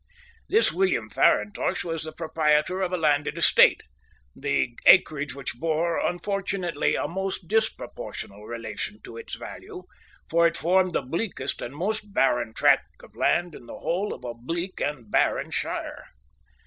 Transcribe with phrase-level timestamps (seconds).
[0.49, 3.83] This William Farintosh was the proprietor of a landed estate,
[4.35, 9.83] the acreage which bore, unfortunately, a most disproportional relation to its value,
[10.27, 14.25] for it formed the bleakest and most barren tract of land in the whole of
[14.25, 16.07] a bleak and barren shire.